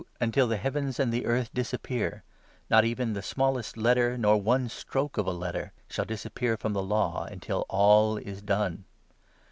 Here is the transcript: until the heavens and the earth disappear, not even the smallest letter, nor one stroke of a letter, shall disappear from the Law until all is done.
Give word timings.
until 0.19 0.47
the 0.47 0.57
heavens 0.57 0.99
and 0.99 1.13
the 1.13 1.27
earth 1.27 1.53
disappear, 1.53 2.23
not 2.71 2.83
even 2.83 3.13
the 3.13 3.21
smallest 3.21 3.77
letter, 3.77 4.17
nor 4.17 4.35
one 4.41 4.67
stroke 4.67 5.15
of 5.15 5.27
a 5.27 5.31
letter, 5.31 5.73
shall 5.87 6.05
disappear 6.05 6.57
from 6.57 6.73
the 6.73 6.81
Law 6.81 7.25
until 7.25 7.67
all 7.69 8.17
is 8.17 8.41
done. 8.41 8.85